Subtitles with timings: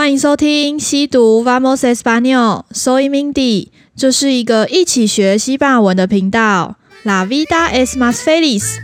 [0.00, 6.76] 欢迎收听西读 Vamos Español，Soy Mindy，这是一个一起学西班牙文的频道。
[7.02, 8.78] La vida es más feliz。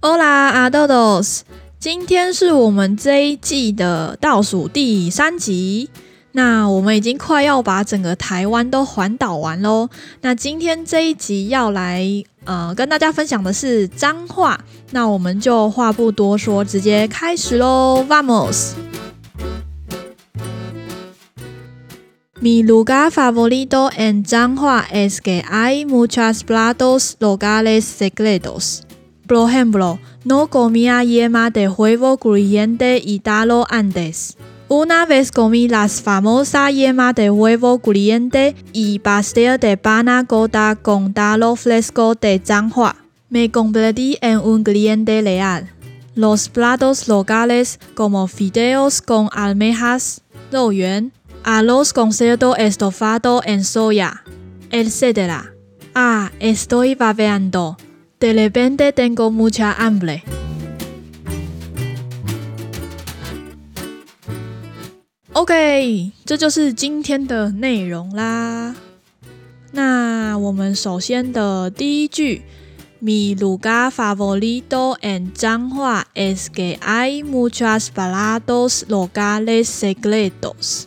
[0.00, 1.42] Hola a todos，
[1.78, 5.88] 今天是我们这一季的倒数第三集。
[6.36, 9.88] 那我们已经快要把整个台湾都环岛完喽。
[10.20, 12.04] 那今天这一集要来
[12.44, 14.58] 呃跟大家分享的是脏话，
[14.90, 18.72] 那我们就话不多说，直接开始喽，Vamos。
[22.42, 28.80] Mi lugar favorito en 脏话 es que hay muchos platos locales secretos.
[29.28, 34.36] Por ejemplo, no comía yema de huevo crujiente y talo antes.
[34.68, 39.78] Una vez comí las famosas yemas de huevo caliente y pastel de
[40.82, 42.96] con talo fresco de Changhua.
[43.28, 45.70] Me convertí en un cliente leal.
[46.14, 50.22] Los platos locales como fideos con almejas,
[51.44, 54.24] arroz con cerdo estofado en soya,
[54.70, 55.44] etc.
[55.94, 57.76] Ah, estoy babeando.
[58.18, 60.24] De repente tengo mucha hambre.
[65.34, 68.72] OK，这就是今天的内容啦。
[69.72, 72.42] 那我们首先的第一句
[73.02, 80.84] ，Mi lugar favorito en 脏话 es que hay muchos balados locales secretos。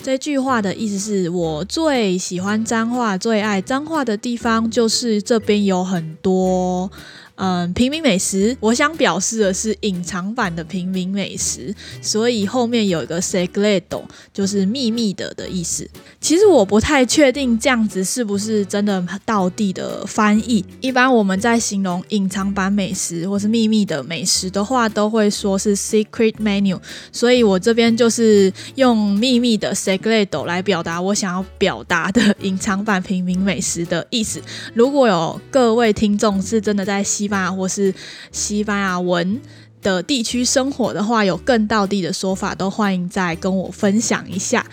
[0.00, 6.92] 这句话的意思是我最喜欢脏话，最爱脏话的地方就是这边有很多。
[7.38, 11.72] 嗯，平民美食，我想表示的是隐藏版的平民美食，
[12.02, 15.88] 所以后面有一个 segredo，就是秘密的的意思。
[16.20, 20.64] 其实我不太确定这样子是不是真的道地的翻译。
[20.80, 26.76] 一般我们在形容隐藏版美食或是秘密的美食的话，都会说是 secret menu，
[27.12, 34.42] 所以我这边就是用秘密的 segredo 来表达我想要表达的隐藏版平民美食的意思。
[34.74, 37.94] 如果有各位听众是真的在西或是
[38.32, 39.40] 西班牙文
[39.82, 44.66] 的地区生活的话，有更道地的说法，都欢迎再跟我分享一下。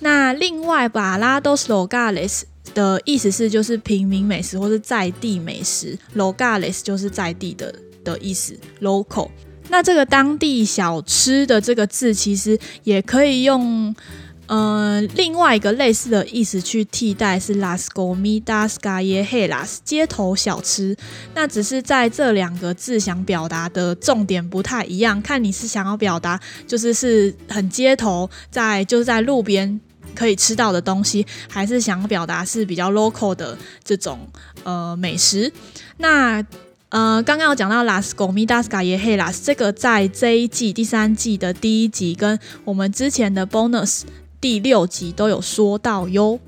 [0.00, 2.42] 那另外，baratos locales
[2.74, 9.30] 的意思是就是平民美食或是在地美食，locales 就是在地的的意思，local。
[9.68, 13.94] 那这个当地小吃的这个字，其实也可以用。
[14.50, 20.96] 呃，另外一个类似的意思去替代是 las comidas callejeras 街头小吃，
[21.36, 29.80] 那只是在这两个字想表达的重点不太一样，看你是想要表达就是是很街头在就是在路边
[30.16, 34.18] 可以吃到的东西，还是想要表达是比较 local 的这种
[34.64, 35.52] 呃美食。
[35.98, 36.44] 那
[36.88, 44.02] 呃，刚刚有讲到 las comidas callejeras 这个在这一季第三季的第一集跟我们之前的 bonus。
[44.40, 46.38] 第六集都有说到哟，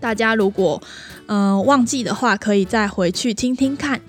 [0.00, 0.80] 大家如果
[1.26, 4.00] 嗯、忘记的话，可以再回去听听看。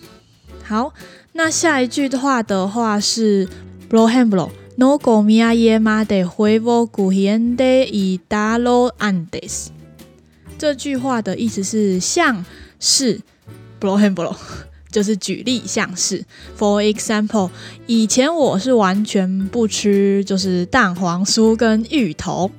[0.64, 0.94] 好，
[1.32, 3.48] 那下一句的话的话是
[3.90, 9.68] Por ejemplo, no comía yema de huevo crujiente y talo andes”。
[10.58, 12.44] 这句话的意思是像
[12.80, 13.22] 是
[13.80, 14.36] Por ejemplo，
[14.92, 16.26] 就是举例像是
[16.58, 17.50] For example，
[17.88, 22.52] 以前我是完全不吃就是蛋黄酥跟芋头。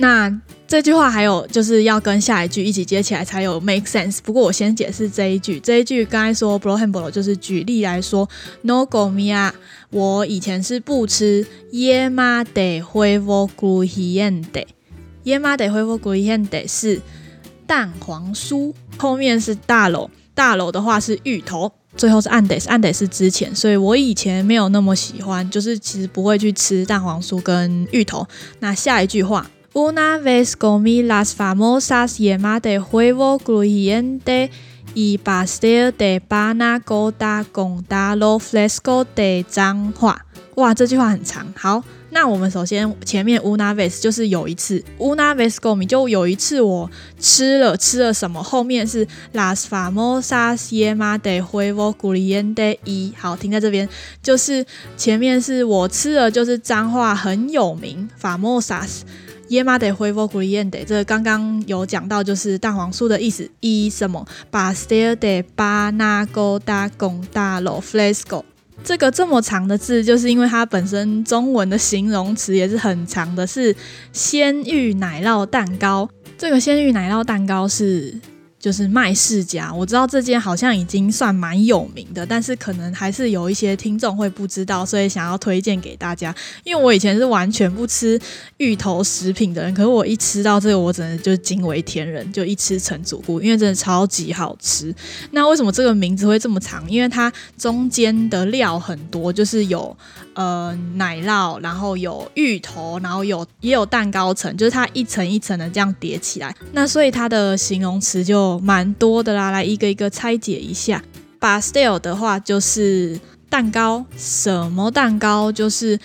[0.00, 0.32] 那
[0.68, 4.18] 这句话还有就是要跟下一句一起接起来才有 make sense。
[4.22, 8.28] 不过我先解释这一句，这一句刚才说 por ejemplo 就是举例来说
[8.62, 9.50] ，no go mia
[9.90, 17.00] 我以前是不吃 yema de huevo crujiente，yema de huevo crujiente 是
[17.66, 28.24] 蛋黄酥，后面是大楼，大楼的话是芋头，最后是 antes，antes 是之前，所以我以前没有那么喜欢，就是其实不会去吃蛋黄酥跟芋头。
[28.60, 29.50] 那下一句话。
[29.80, 34.50] Una vez comí las famosas yemas de huevo crujiente
[34.92, 40.26] y pastel de panna cotta con talo fresco de 脏话。
[40.56, 41.46] 哇，这句话很长。
[41.54, 46.90] 好，那我们首先前面 una vez 就是有一次，una vez comí 就有一次我
[47.20, 53.88] 吃了吃了什么，后面是 las famosas yemas de huevo crujiente y 好，停在这边，
[54.20, 54.66] 就是
[54.96, 59.02] 前面是我吃了，就是脏话很有名，famosas。
[59.48, 63.50] Yema de huevo crujiente，这个刚刚有讲到，就是蛋黄酥的意思。
[63.60, 68.44] 一什么？Pastel de panna cotta con talo fresco。
[68.84, 73.74] 这个这么长的字，就是因为它本身中文的形容词也是很长的，是
[74.12, 76.08] 鲜芋奶酪蛋糕。
[76.36, 78.20] 这个鲜芋奶酪蛋糕是。
[78.68, 86.34] 就是麦世家，我知道这间好像已经算蛮有名的，但是可能还是有一些听众会不知道，所以想要推荐给大家。
[86.64, 88.20] 因为我以前是完全不吃
[88.58, 94.94] 芋头食品的人，可是我一吃到这个，我真的就惊为天人，就一吃成主顾，因为真的超级好吃。
[95.30, 96.84] 那为什么这个名字会这么长？
[96.90, 99.96] 因为它中间的料很多，就是有
[100.38, 106.54] 呃奶酪，然后有芋头，然后有也有蛋糕层，就是它一层一层的这样叠起来。
[106.70, 111.02] 那所以它的形容词就蛮多的啦，来一个一个拆解一下。
[111.40, 113.18] 把 style 的话就是
[113.50, 115.50] 蛋糕，什么蛋糕？
[115.50, 115.98] 就是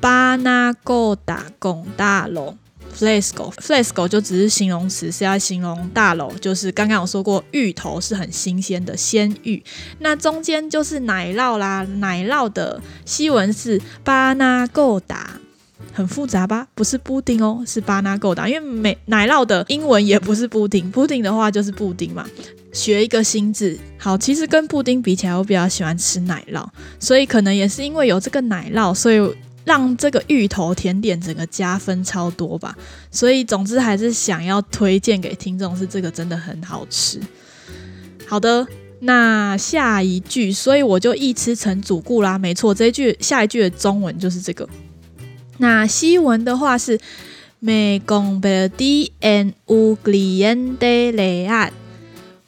[0.00, 2.56] 巴拿狗打拱大龙。
[2.96, 9.62] Fresco，Fresco 就只是形容词，是要形容大楼，就是刚刚有说过，芋头是很新鲜的鲜芋。
[10.00, 15.38] 那中间就是奶酪啦，奶酪的西文是巴纳狗打。
[15.92, 16.68] 很复杂吧？
[16.74, 18.48] 不是布丁哦，是巴纳狗达。
[18.48, 22.24] 因为美奶酪的英文也不是布丁，布丁的话就是布丁嘛。
[22.72, 26.64] 学一个新字，好，其实跟布丁比起来，我比较喜欢吃奶酪，
[27.00, 29.18] 所以可能也是因为有这个奶酪，所以
[29.70, 32.76] 让这个芋头甜点整个加分超多吧。
[33.12, 37.20] 所以总之还是想要推荐给听众，是这个真的很好吃。
[38.26, 38.66] 好的，
[38.98, 42.36] 那下一句，所以我就一吃成主顾啦。
[42.36, 44.68] 没错，这一句下一句的中文就是这个。
[45.58, 46.98] 那西文的话是
[47.60, 51.70] Me convertí en un cliente leal，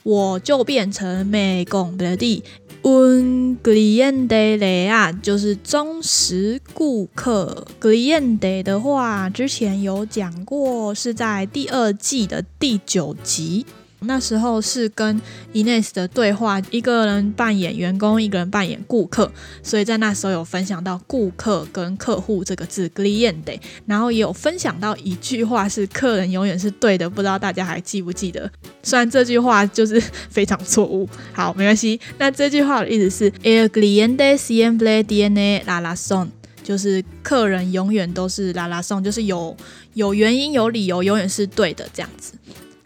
[0.03, 2.43] 我就变成 Me convertí
[2.83, 7.67] un cliente leal，就是忠实顾客。
[7.81, 13.65] cliente 的话，之前有讲过，是在第二季的第九集。
[14.05, 15.21] 那时候是跟
[15.53, 19.31] Ines 的对话，一个人扮演员工，一个人扮演顾客，
[19.63, 28.51] 所以在那时候有分享到顾客跟客户这个字 cliente，然后也有分享到一句话是客人永远是对的，不知道大家还记不记得？
[28.83, 30.01] 虽然这句话就是
[30.31, 32.01] 非常错误，好，没关系。
[32.19, 36.29] 那这句话的意思是 El cliente siempre tiene la razón，
[36.63, 39.57] 就是客人永远都是 la razón，就是有
[39.95, 42.35] 有原因有理由，永远是对的这样子。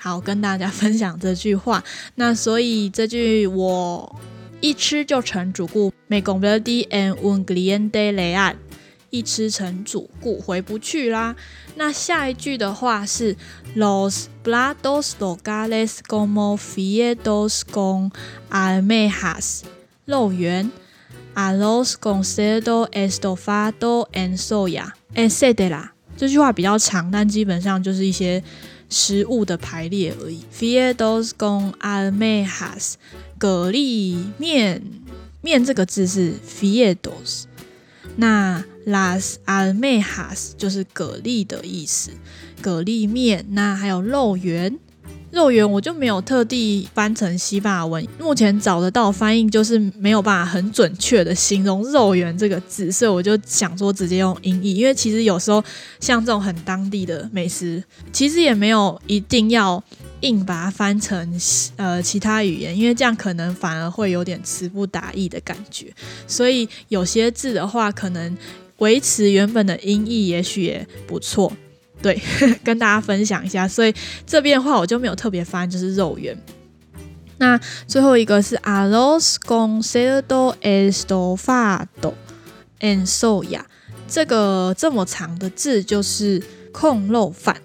[0.06, 1.82] 好，跟大家分享这句话。
[2.14, 4.20] 那所以这句我
[4.60, 8.54] 一吃就成主顾，me convertí en un cliente leal，
[9.10, 11.34] 一吃成主顾，回不去啦。
[11.74, 13.36] 那下一句的话是
[13.74, 18.12] los platos locales como fideos con
[18.48, 19.62] almejas，
[20.04, 20.70] 肉圆
[21.34, 25.88] ，arroz con cerdo estofado en soya，etc。
[26.16, 28.40] 这句话比较长，但基本上就是一些。
[28.88, 30.42] 食物的排列而已。
[30.52, 32.94] Fideos con almejas，
[33.38, 34.82] 蛤蜊面，
[35.42, 37.44] 面这个字是 fideos。
[38.16, 42.10] 那 las almejas 就是蛤蜊的意思，
[42.62, 43.44] 蛤蜊面。
[43.50, 44.78] 那还有肉圆。
[45.36, 55.62] 肉圆我就没有特地翻成西班牙文，目前找得到翻译就是没有办法很准确的形容肉圆这个字，所以我就想说直接用音译，因为其实有时候
[56.00, 59.84] 像这种很当地的美食，其实也没有一定要
[60.20, 61.38] 硬把它翻成
[61.76, 65.92] 呃其他语言，因为这样可能反而会有点词不达意的感觉，
[66.26, 68.34] 所以有些字的话，可能
[68.78, 71.52] 维持原本的音译也许也不错。
[72.06, 72.22] 对，
[72.62, 73.92] 跟大家分享一下，所以
[74.24, 76.38] 这边的话我就没有特别翻，就是肉圆。
[77.38, 77.58] 那
[77.88, 82.14] 最后一个是 arroz con cerdo estofado
[82.78, 83.62] en soya，
[84.06, 87.56] 这个这么长的字就是控肉饭。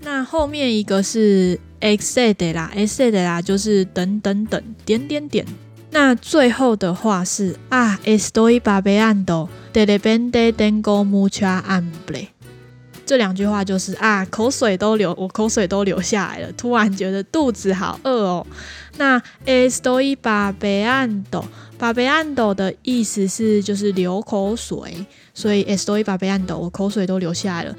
[0.00, 5.46] 那后面一个是 etcétera，etcétera 就是等等等点点点。
[5.92, 12.26] 那最后的话是啊，estoy babeando，de repente tengo mucha hambre。
[13.04, 16.52] 这两句话就是啊，口水都流，我口水都流下来了。
[16.52, 18.46] 突然觉得肚子好饿哦。
[18.96, 27.76] 那 estoy babeando，babeando 的意思是就是流口水，所以 estoy babeando，我口水都流下来了。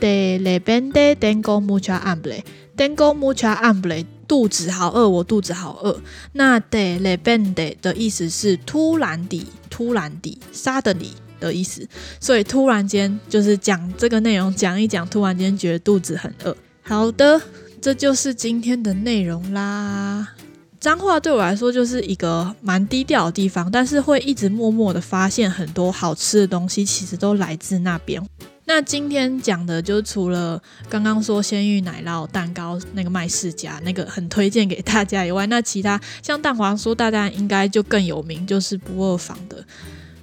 [0.00, 6.00] De repente tengo mucha hambre，tengo mucha hambre，肚子好饿，我肚子好饿。
[6.32, 11.27] 那 de repente 的意思是突然地，突然地，suddenly。
[11.40, 11.86] 的意思，
[12.20, 16.56] 所以突然间就是讲这个内容，讲一讲，突然间觉得肚子很饿。
[16.82, 17.40] 好的，
[17.80, 20.34] 这就是今天的内容啦。
[20.80, 28.24] 彰化对我来说就是一个蛮低调的地方，但是会一直默默的发现很多好吃的东西，其实都来自那边。
[28.64, 39.64] 那今天讲的就除了刚刚说鲜芋奶酪蛋糕那个麦世家那个很推荐给大家以外，那其他像蛋黄酥，大家应该就更有名，就是不二坊的。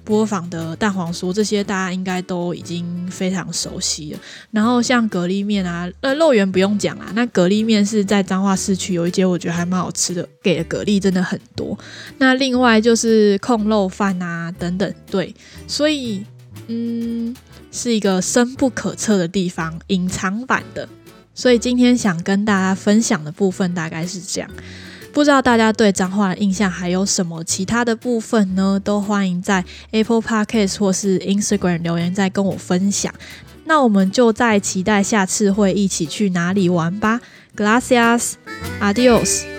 [0.06, 4.18] 波坊的蛋黄酥，这些大家应该都已经非常熟悉了。
[4.52, 11.76] 然后像蛤蜊面啊，呃，肉圆不用讲啦，那蛤蜊面是在彰化市区有一间，我觉得还蛮好吃的，给的蛤蜊真的很多。
[12.18, 15.34] 那另外就是控肉饭啊等等，对，
[15.66, 16.24] 所以
[16.68, 17.34] 嗯，
[17.72, 20.88] 是一个深不可测的地方，隐藏版的。
[21.34, 24.48] 所以今天想跟大家分享的部分大概是这样。
[25.16, 28.78] 不知道大家对脏话的印象还有什么其他的部分呢？
[28.84, 33.10] 都欢迎在 Apple Podcast 或是 Instagram 留言再跟我分享。
[33.64, 37.22] 那我们就再期待下次会一起去哪里玩吧。
[37.56, 39.55] Gracias，Adios。